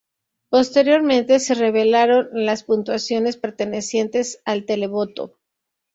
[0.49, 5.37] Posteriormente, se revelaron las puntuaciones pertenecientes al televoto.